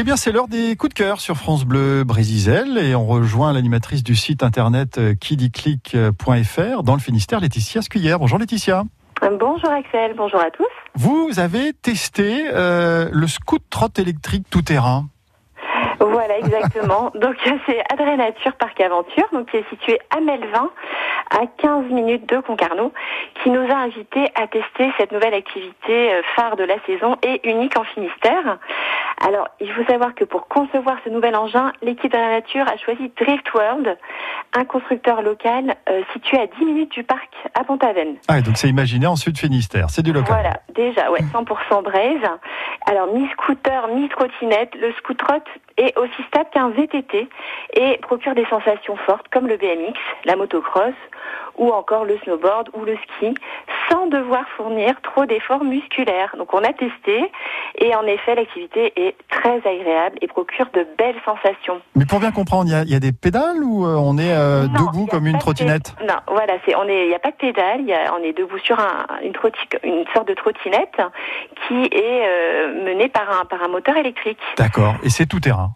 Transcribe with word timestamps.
Eh 0.00 0.04
bien, 0.04 0.14
c'est 0.14 0.30
l'heure 0.30 0.46
des 0.46 0.76
coups 0.76 0.94
de 0.94 0.94
cœur 0.94 1.18
sur 1.18 1.34
France 1.34 1.64
Bleu 1.64 2.04
Brésisel 2.04 2.78
et 2.78 2.94
on 2.94 3.04
rejoint 3.04 3.52
l'animatrice 3.52 4.04
du 4.04 4.14
site 4.14 4.44
internet 4.44 5.00
kidiclick.fr 5.18 6.84
dans 6.84 6.94
le 6.94 7.00
Finistère, 7.00 7.40
Laetitia 7.40 7.82
Scuyer. 7.82 8.14
Bonjour 8.16 8.38
Laetitia. 8.38 8.84
Bonjour 9.22 9.68
Axel, 9.68 10.14
bonjour 10.16 10.38
à 10.38 10.52
tous. 10.52 10.68
Vous 10.94 11.40
avez 11.40 11.72
testé 11.72 12.44
euh, 12.46 13.08
le 13.10 13.26
scoot 13.26 13.60
trot 13.70 13.88
électrique 13.98 14.46
tout 14.48 14.62
terrain. 14.62 15.06
Voilà, 15.98 16.38
exactement. 16.38 17.10
donc 17.16 17.34
c'est 17.66 17.82
Adrénature 17.92 18.52
Parc 18.52 18.80
Aventure, 18.80 19.26
donc 19.32 19.50
qui 19.50 19.56
est 19.56 19.68
situé 19.68 19.98
à 20.16 20.20
Melvin, 20.20 20.70
à 21.30 21.46
15 21.58 21.90
minutes 21.90 22.28
de 22.28 22.38
Concarneau, 22.38 22.92
qui 23.42 23.50
nous 23.50 23.68
a 23.68 23.76
invités 23.76 24.28
à 24.36 24.46
tester 24.46 24.92
cette 24.96 25.10
nouvelle 25.10 25.34
activité 25.34 26.14
euh, 26.14 26.22
phare 26.36 26.54
de 26.54 26.62
la 26.62 26.76
saison 26.86 27.16
et 27.24 27.40
unique 27.48 27.76
en 27.76 27.82
Finistère. 27.82 28.58
Alors, 29.20 29.48
il 29.60 29.70
faut 29.72 29.84
savoir 29.84 30.14
que 30.14 30.24
pour 30.24 30.46
concevoir 30.46 30.96
ce 31.04 31.10
nouvel 31.10 31.34
engin, 31.34 31.72
l'équipe 31.82 32.12
de 32.12 32.16
la 32.16 32.30
nature 32.30 32.66
a 32.68 32.76
choisi 32.76 33.10
Drift 33.20 33.52
World, 33.52 33.98
un 34.54 34.64
constructeur 34.64 35.22
local 35.22 35.74
euh, 35.88 36.02
situé 36.12 36.38
à 36.38 36.46
10 36.46 36.64
minutes 36.64 36.92
du 36.92 37.02
parc 37.02 37.28
à 37.54 37.64
Pont-Aven. 37.64 38.16
Ah, 38.28 38.40
donc 38.40 38.56
c'est 38.56 38.68
imaginé 38.68 39.06
en 39.06 39.16
Sud 39.16 39.36
Finistère, 39.36 39.90
c'est 39.90 40.02
du 40.02 40.12
local. 40.12 40.36
Voilà, 40.40 40.60
déjà, 40.74 41.10
ouais, 41.10 41.20
100% 41.20 41.82
braise. 41.82 42.22
Alors, 42.86 43.12
mi-scooter, 43.12 43.88
mi-trottinette, 43.88 44.74
le 44.76 44.92
scootrot 44.92 45.42
est 45.76 45.96
aussi 45.98 46.22
stable 46.28 46.50
qu'un 46.52 46.70
VTT 46.70 47.28
et 47.74 47.98
procure 47.98 48.34
des 48.34 48.46
sensations 48.46 48.96
fortes 48.96 49.26
comme 49.32 49.48
le 49.48 49.56
BMX, 49.56 49.98
la 50.24 50.36
motocross 50.36 50.94
ou 51.56 51.70
encore 51.70 52.04
le 52.04 52.18
snowboard 52.18 52.70
ou 52.74 52.84
le 52.84 52.96
ski 52.96 53.34
sans 53.90 54.06
devoir 54.06 54.44
fournir 54.56 54.94
trop 55.02 55.26
d'efforts 55.26 55.64
musculaires. 55.64 56.34
Donc 56.36 56.54
on 56.54 56.62
a 56.62 56.72
testé 56.72 57.30
et 57.76 57.94
en 57.94 58.04
effet 58.06 58.34
l'activité 58.34 58.92
est 58.96 59.14
très 59.28 59.56
agréable 59.58 60.18
et 60.20 60.26
procure 60.26 60.66
de 60.72 60.86
belles 60.96 61.20
sensations. 61.24 61.80
Mais 61.94 62.04
pour 62.04 62.20
bien 62.20 62.32
comprendre, 62.32 62.70
il 62.70 62.90
y 62.90 62.94
a, 62.94 63.00
des 63.00 63.12
pédales 63.12 63.62
ou 63.62 63.86
euh, 63.86 63.94
on 63.94 64.18
est 64.18 64.32
euh, 64.32 64.66
debout 64.66 65.06
comme 65.06 65.26
une 65.26 65.38
trottinette 65.38 65.94
Non, 66.06 66.16
voilà, 66.28 66.54
c'est 66.64 66.74
on 66.74 66.84
est, 66.84 67.04
il 67.04 67.08
n'y 67.08 67.14
a 67.14 67.18
pas 67.18 67.30
de 67.30 67.36
pédales, 67.36 67.84
on 68.18 68.22
est 68.22 68.32
debout 68.32 68.58
sur 68.58 68.78
une, 69.22 69.32
une 69.84 70.04
sorte 70.14 70.28
de 70.28 70.34
trottinette 70.34 71.00
qui 71.66 71.84
est 71.84 72.26
euh, 72.26 72.84
menée 72.84 73.08
par 73.08 73.40
un 73.40 73.44
par 73.44 73.62
un 73.62 73.68
moteur 73.68 73.96
électrique. 73.96 74.38
D'accord, 74.56 74.94
et 75.02 75.10
c'est 75.10 75.26
tout 75.26 75.40
terrain. 75.40 75.70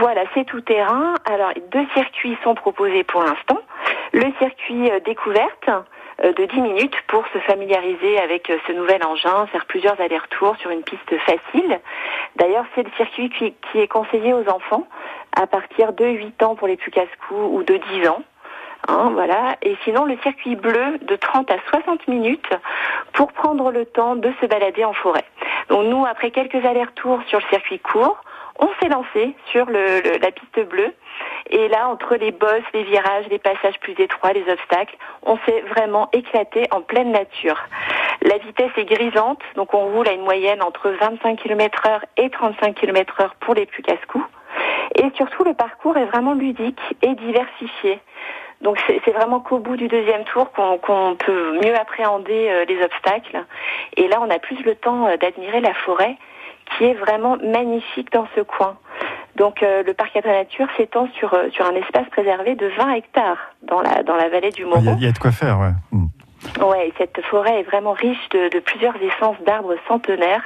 Voilà, 0.00 0.22
c'est 0.34 0.44
tout 0.44 0.60
terrain. 0.60 1.14
Alors 1.24 1.50
deux 1.70 1.86
circuits 1.94 2.36
sont 2.42 2.54
proposés 2.54 3.04
pour 3.04 3.22
l'instant. 3.22 3.58
Le 4.12 4.26
circuit 4.40 4.90
découverte 5.04 5.70
de 6.22 6.44
10 6.44 6.60
minutes 6.60 6.96
pour 7.06 7.24
se 7.28 7.38
familiariser 7.38 8.18
avec 8.18 8.50
euh, 8.50 8.58
ce 8.66 8.72
nouvel 8.72 9.04
engin, 9.04 9.46
faire 9.46 9.66
plusieurs 9.66 10.00
allers-retours 10.00 10.56
sur 10.56 10.70
une 10.70 10.82
piste 10.82 11.16
facile. 11.18 11.80
D'ailleurs, 12.36 12.64
c'est 12.74 12.82
le 12.82 12.90
circuit 12.96 13.30
qui, 13.30 13.78
est 13.78 13.88
conseillé 13.88 14.34
aux 14.34 14.48
enfants 14.48 14.86
à 15.36 15.46
partir 15.46 15.92
de 15.92 16.04
8 16.04 16.42
ans 16.42 16.54
pour 16.56 16.66
les 16.66 16.76
plus 16.76 16.90
casse-cou 16.90 17.36
ou 17.36 17.62
de 17.62 17.76
10 17.92 18.08
ans. 18.08 18.22
Hein, 18.88 19.10
voilà. 19.12 19.56
Et 19.62 19.76
sinon, 19.84 20.04
le 20.04 20.16
circuit 20.18 20.56
bleu 20.56 20.98
de 21.02 21.16
30 21.16 21.50
à 21.50 21.56
60 21.70 22.08
minutes 22.08 22.50
pour 23.12 23.32
prendre 23.32 23.70
le 23.70 23.84
temps 23.86 24.16
de 24.16 24.32
se 24.40 24.46
balader 24.46 24.84
en 24.84 24.94
forêt. 24.94 25.24
Donc 25.68 25.86
nous, 25.86 26.04
après 26.06 26.30
quelques 26.30 26.64
allers-retours 26.64 27.20
sur 27.28 27.38
le 27.38 27.44
circuit 27.50 27.78
court, 27.78 28.20
on 28.58 28.68
s'est 28.80 28.88
lancé 28.88 29.34
sur 29.52 29.66
le, 29.66 30.18
la 30.18 30.30
piste 30.32 30.68
bleue. 30.68 30.92
Et 31.50 31.68
là, 31.68 31.88
entre 31.88 32.16
les 32.16 32.30
bosses, 32.30 32.64
les 32.74 32.84
virages, 32.84 33.26
les 33.30 33.38
passages 33.38 33.78
plus 33.80 33.94
étroits, 33.98 34.32
les 34.32 34.50
obstacles, 34.50 34.96
on 35.22 35.38
s'est 35.46 35.62
vraiment 35.74 36.08
éclaté 36.12 36.66
en 36.70 36.82
pleine 36.82 37.12
nature. 37.12 37.58
La 38.22 38.36
vitesse 38.38 38.72
est 38.76 38.84
grisante, 38.84 39.40
donc 39.54 39.72
on 39.74 39.86
roule 39.86 40.08
à 40.08 40.12
une 40.12 40.24
moyenne 40.24 40.62
entre 40.62 40.90
25 40.90 41.38
km 41.38 41.86
heure 41.86 42.04
et 42.16 42.30
35 42.30 42.74
km 42.74 43.20
heure 43.20 43.34
pour 43.40 43.54
les 43.54 43.66
plus 43.66 43.82
casse-coups. 43.82 44.26
Et 44.96 45.10
surtout, 45.16 45.44
le 45.44 45.54
parcours 45.54 45.96
est 45.96 46.06
vraiment 46.06 46.34
ludique 46.34 46.80
et 47.02 47.14
diversifié. 47.14 48.00
Donc 48.60 48.76
c'est 48.86 49.12
vraiment 49.12 49.38
qu'au 49.38 49.58
bout 49.58 49.76
du 49.76 49.86
deuxième 49.86 50.24
tour 50.24 50.50
qu'on 50.50 51.14
peut 51.14 51.52
mieux 51.62 51.76
appréhender 51.76 52.48
euh, 52.50 52.64
les 52.64 52.82
obstacles. 52.82 53.44
Et 53.96 54.08
là, 54.08 54.18
on 54.20 54.28
a 54.30 54.40
plus 54.40 54.60
le 54.64 54.74
temps 54.74 55.06
euh, 55.06 55.16
d'admirer 55.16 55.60
la 55.60 55.74
forêt 55.74 56.16
qui 56.76 56.84
est 56.84 56.94
vraiment 56.94 57.36
magnifique 57.36 58.12
dans 58.12 58.26
ce 58.34 58.40
coin. 58.40 58.76
Donc 59.38 59.62
euh, 59.62 59.82
le 59.84 59.94
parc 59.94 60.16
à 60.16 60.20
nature 60.20 60.66
s'étend 60.76 61.08
sur, 61.14 61.32
euh, 61.32 61.48
sur 61.50 61.64
un 61.64 61.74
espace 61.74 62.08
préservé 62.10 62.56
de 62.56 62.66
20 62.66 62.92
hectares 62.94 63.38
dans 63.62 63.80
la, 63.80 64.02
dans 64.02 64.16
la 64.16 64.28
vallée 64.28 64.50
du 64.50 64.64
Moro. 64.64 64.80
Il 64.80 65.04
y, 65.04 65.06
a 65.06 65.12
de 65.12 65.18
quoi 65.18 65.30
faire, 65.30 65.60
ouais. 65.60 65.72
Mm. 65.92 66.06
Ouais, 66.64 66.92
cette 66.98 67.20
forêt 67.22 67.60
est 67.60 67.62
vraiment 67.62 67.92
riche 67.92 68.28
de, 68.30 68.48
de 68.48 68.58
plusieurs 68.58 68.94
essences 68.96 69.40
d'arbres 69.46 69.76
centenaires. 69.86 70.42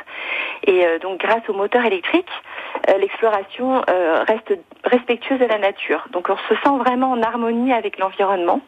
Et 0.65 0.87
euh, 0.87 0.99
donc 0.99 1.21
grâce 1.21 1.49
au 1.49 1.55
moteur 1.55 1.85
électrique, 1.85 2.29
l'exploration 2.99 3.83
reste 4.27 4.59
respectueuse 4.85 5.39
de 5.39 5.45
la 5.45 5.59
nature. 5.59 6.05
Donc 6.13 6.29
on 6.29 6.37
se 6.49 6.55
sent 6.63 6.79
vraiment 6.79 7.13
en 7.13 7.23
harmonie 7.23 7.73
avec 7.73 7.99
l'environnement. 7.99 8.61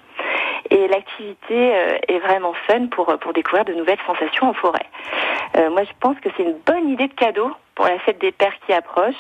Et 0.71 0.87
l'activité 0.89 1.73
est 2.09 2.19
vraiment 2.21 2.53
fun 2.69 2.87
pour, 2.87 3.07
pour 3.19 3.33
découvrir 3.33 3.65
de 3.65 3.75
nouvelles 3.75 3.99
sensations 4.07 4.49
en 4.49 4.55
forêt. 4.55 4.87
moi, 5.57 5.83
je 5.83 5.93
pense 6.01 6.17
que 6.21 6.29
c'est 6.37 6.45
une 6.45 6.57
bonne 6.65 6.89
idée 6.91 7.09
de 7.09 7.15
cadeau 7.15 7.51
pour 7.75 7.87
la 7.87 7.99
fête 7.99 8.21
des 8.21 8.31
pères 8.31 8.55
qui 8.67 8.73
approche 8.73 9.17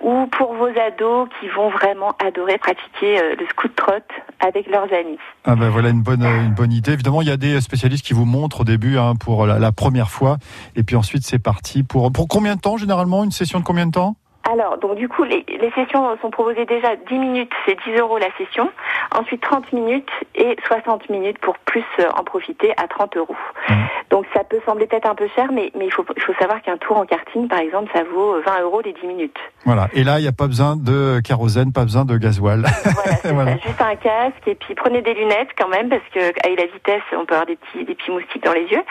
ou 0.00 0.26
pour 0.26 0.54
vos 0.54 0.66
ados 0.66 1.28
qui 1.40 1.48
vont 1.48 1.68
vraiment 1.70 2.14
adorer 2.24 2.58
pratiquer 2.58 3.20
euh, 3.20 3.34
le 3.38 3.46
scoot 3.46 3.74
trot 3.74 3.92
avec 4.40 4.68
leurs 4.68 4.92
amis. 4.92 5.18
Ah 5.44 5.56
ben 5.56 5.68
voilà 5.68 5.90
une 5.90 6.02
bonne 6.02 6.24
une 6.24 6.54
bonne 6.54 6.72
idée. 6.72 6.92
Évidemment, 6.92 7.22
il 7.22 7.28
y 7.28 7.32
a 7.32 7.36
des 7.36 7.60
spécialistes 7.60 8.04
qui 8.04 8.14
vous 8.14 8.24
montrent 8.24 8.60
au 8.60 8.64
début 8.64 8.98
hein, 8.98 9.14
pour 9.16 9.46
la, 9.46 9.58
la, 9.58 9.72
première 9.72 10.10
fois, 10.10 10.36
et 10.74 10.82
puis 10.82 10.96
ensuite 10.96 11.22
c'est 11.24 11.42
parti 11.42 11.82
pour 11.82 12.12
pour 12.12 12.28
combien 12.28 12.56
de 12.56 12.60
temps 12.60 12.76
généralement 12.76 13.24
une 13.24 13.30
session 13.30 13.58
de 13.58 13.64
combien 13.64 13.86
de 13.86 13.92
temps? 13.92 14.16
Alors, 14.50 14.78
donc 14.78 14.94
du 14.94 15.08
coup, 15.08 15.24
les, 15.24 15.44
les, 15.48 15.70
sessions 15.72 16.16
sont 16.22 16.30
proposées 16.30 16.66
déjà 16.66 16.94
10 16.94 17.18
minutes, 17.18 17.50
c'est 17.66 17.76
10 17.84 17.98
euros 17.98 18.18
la 18.18 18.30
session. 18.38 18.70
Ensuite, 19.12 19.40
30 19.40 19.72
minutes 19.72 20.10
et 20.36 20.56
60 20.66 21.10
minutes 21.10 21.38
pour 21.38 21.58
plus 21.58 21.84
euh, 21.98 22.08
en 22.16 22.22
profiter 22.22 22.72
à 22.76 22.86
30 22.86 23.16
euros. 23.16 23.36
Mmh. 23.68 23.74
Donc 24.10 24.24
ça 24.32 24.44
peut 24.44 24.60
sembler 24.64 24.86
peut-être 24.86 25.08
un 25.08 25.14
peu 25.14 25.28
cher, 25.34 25.50
mais, 25.52 25.72
mais 25.76 25.86
il, 25.86 25.92
faut, 25.92 26.04
il 26.14 26.22
faut 26.22 26.34
savoir 26.34 26.62
qu'un 26.62 26.76
tour 26.76 26.96
en 26.96 27.06
karting, 27.06 27.48
par 27.48 27.58
exemple, 27.58 27.90
ça 27.92 28.04
vaut 28.04 28.40
20 28.40 28.62
euros 28.62 28.80
les 28.82 28.92
10 28.92 29.06
minutes. 29.06 29.36
Voilà, 29.64 29.88
et 29.94 30.04
là, 30.04 30.18
il 30.18 30.22
n'y 30.22 30.28
a 30.28 30.32
pas 30.32 30.46
besoin 30.46 30.76
de 30.76 31.20
kérosène, 31.24 31.72
pas 31.72 31.82
besoin 31.82 32.04
de 32.04 32.16
gasoil. 32.16 32.64
Voilà, 32.84 33.16
voilà. 33.34 33.52
juste 33.58 33.80
un 33.80 33.96
casque, 33.96 34.46
et 34.46 34.54
puis 34.54 34.74
prenez 34.74 35.02
des 35.02 35.14
lunettes 35.14 35.50
quand 35.58 35.68
même, 35.68 35.88
parce 35.88 36.02
qu'avec 36.12 36.42
la 36.44 36.66
vitesse, 36.66 37.02
on 37.12 37.26
peut 37.26 37.34
avoir 37.34 37.46
des 37.46 37.56
petits, 37.56 37.84
des 37.84 37.94
petits 37.94 38.10
moustiques 38.10 38.44
dans 38.44 38.52
les 38.52 38.66
yeux. 38.66 38.82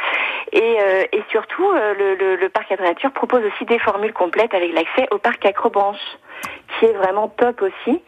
Et, 0.52 0.78
euh, 0.80 1.04
et 1.12 1.24
surtout, 1.32 1.70
euh, 1.70 1.94
le, 1.98 2.16
le, 2.16 2.36
le 2.36 2.50
parc 2.50 2.70
nature 2.80 3.12
propose 3.12 3.44
aussi 3.46 3.66
des 3.66 3.80
formules 3.80 4.14
complètes 4.14 4.54
avec 4.54 4.74
l'accès 4.74 5.08
au 5.12 5.18
parc 5.18 5.46
Acrobranche, 5.46 6.18
qui 6.78 6.86
est 6.86 6.94
vraiment 6.94 7.30
top 7.30 7.62
aussi 7.62 8.02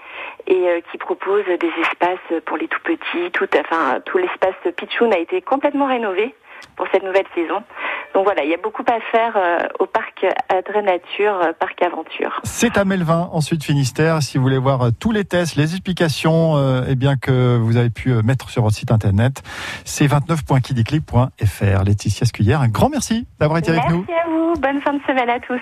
et 0.47 0.67
euh, 0.67 0.81
qui 0.91 0.97
propose 0.97 1.45
des 1.45 1.71
espaces 1.81 2.41
pour 2.45 2.57
les 2.57 2.67
tout 2.67 2.81
petits. 2.83 3.31
Tout, 3.31 3.47
enfin, 3.59 3.99
tout 4.05 4.17
l'espace 4.17 4.55
Pichoun 4.75 5.13
a 5.13 5.17
été 5.17 5.41
complètement 5.41 5.87
rénové 5.87 6.35
pour 6.75 6.87
cette 6.91 7.03
nouvelle 7.03 7.25
saison. 7.35 7.63
Donc 8.13 8.23
voilà, 8.23 8.43
il 8.43 8.49
y 8.49 8.53
a 8.53 8.57
beaucoup 8.57 8.83
à 8.87 8.99
faire 9.11 9.35
euh, 9.35 9.59
au 9.79 9.85
parc 9.85 10.25
Adrenature, 10.49 11.39
euh, 11.41 11.51
parc 11.59 11.81
Aventure. 11.81 12.39
C'est 12.43 12.77
à 12.77 12.85
Melvin, 12.85 13.29
ensuite 13.31 13.63
Finistère. 13.63 14.21
Si 14.21 14.37
vous 14.37 14.43
voulez 14.43 14.57
voir 14.57 14.89
tous 14.99 15.11
les 15.11 15.23
tests, 15.23 15.55
les 15.55 15.73
explications, 15.73 16.55
eh 16.87 16.95
bien 16.95 17.15
que 17.17 17.57
vous 17.57 17.77
avez 17.77 17.89
pu 17.89 18.13
mettre 18.23 18.49
sur 18.49 18.63
votre 18.63 18.75
site 18.75 18.91
internet, 18.91 19.43
c'est 19.85 20.07
29.kidiclick.fr. 20.07 21.83
Laetitia 21.83 22.25
Scuyer, 22.25 22.53
un 22.55 22.69
grand 22.69 22.89
merci 22.89 23.27
d'avoir 23.39 23.59
été 23.59 23.71
avec 23.71 23.89
nous. 23.89 24.05
Merci 24.07 24.21
à 24.25 24.29
vous. 24.29 24.53
Bonne 24.59 24.81
fin 24.81 24.93
de 24.93 25.01
semaine 25.07 25.29
à 25.29 25.39
tous. 25.39 25.61